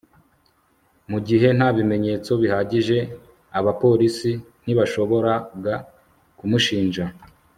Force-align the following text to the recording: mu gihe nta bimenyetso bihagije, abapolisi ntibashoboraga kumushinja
mu 1.11 1.19
gihe 1.27 1.47
nta 1.57 1.69
bimenyetso 1.77 2.31
bihagije, 2.41 2.97
abapolisi 3.59 4.31
ntibashoboraga 4.63 5.75
kumushinja 6.37 7.05